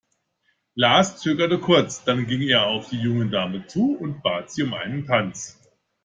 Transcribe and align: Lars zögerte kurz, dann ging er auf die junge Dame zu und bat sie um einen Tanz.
Lars 0.75 1.19
zögerte 1.19 1.59
kurz, 1.59 2.03
dann 2.03 2.25
ging 2.25 2.41
er 2.41 2.65
auf 2.65 2.89
die 2.89 2.99
junge 2.99 3.29
Dame 3.29 3.67
zu 3.67 3.95
und 3.99 4.23
bat 4.23 4.49
sie 4.49 4.63
um 4.63 4.73
einen 4.73 5.05
Tanz. 5.05 5.59